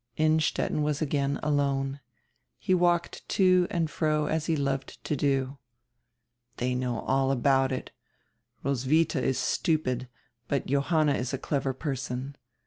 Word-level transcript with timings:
Innstetten 0.17 0.81
was 0.81 0.99
again 0.99 1.39
alone. 1.43 1.99
He 2.57 2.73
walked 2.73 3.21
to 3.37 3.67
and 3.69 3.87
fro 3.87 4.25
as 4.25 4.47
he 4.47 4.55
loved 4.55 5.03
to 5.03 5.15
do. 5.15 5.59
"They 6.57 6.73
know 6.73 7.01
all 7.01 7.29
about 7.29 7.71
it. 7.71 7.91
Roswitha 8.65 9.21
is 9.21 9.37
stupid, 9.37 10.07
but 10.47 10.65
Johanna 10.65 11.13
is 11.13 11.35
a 11.35 11.37
clever 11.37 11.73
person. 11.75 12.35